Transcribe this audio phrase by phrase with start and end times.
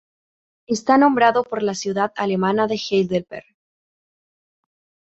[0.65, 3.45] Está nombrado por la ciudad alemana de Heidelberg.